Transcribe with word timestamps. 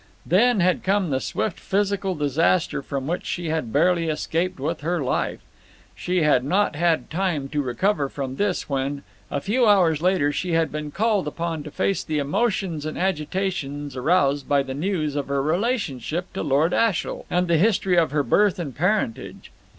Then 0.25 0.61
had 0.61 0.81
come 0.81 1.11
the 1.11 1.19
swift 1.21 1.59
physical 1.59 2.15
disaster 2.15 2.81
from 2.81 3.05
which 3.05 3.23
she 3.23 3.49
had 3.49 3.71
barely 3.71 4.07
escaped 4.09 4.59
with 4.59 4.81
her 4.81 4.99
life. 5.03 5.41
She 5.93 6.23
had 6.23 6.43
not 6.43 6.75
had 6.75 7.11
time 7.11 7.47
to 7.49 7.61
recover 7.61 8.09
from 8.09 8.37
this 8.37 8.67
when, 8.67 9.03
a 9.29 9.39
few 9.39 9.67
hours 9.67 10.01
later, 10.01 10.31
she 10.31 10.53
had 10.53 10.71
been 10.71 10.89
called 10.89 11.27
upon 11.27 11.61
to 11.61 11.69
face 11.69 12.03
the 12.03 12.17
emotions 12.17 12.83
and 12.83 12.97
agitations 12.97 13.95
aroused 13.95 14.49
by 14.49 14.63
the 14.63 14.73
news 14.73 15.15
of 15.15 15.27
her 15.27 15.39
relationship 15.43 16.33
to 16.33 16.41
Lord 16.41 16.73
Ashiel, 16.73 17.27
and 17.29 17.47
the 17.47 17.57
history 17.59 17.95
of 17.95 18.09
her 18.09 18.23
birth 18.23 18.57
and 18.57 18.75
parentage. 18.75 19.51